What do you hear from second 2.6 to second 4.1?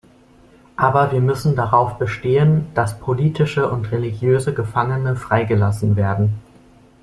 dass politische und